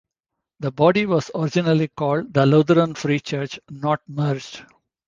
The 0.61 0.71
body 0.71 1.05
was 1.05 1.29
originally 1.35 1.87
called 1.89 2.33
the 2.33 2.47
Lutheran 2.47 2.95
Free 2.95 3.19
Church-not 3.19 4.01
merged. 4.07 4.65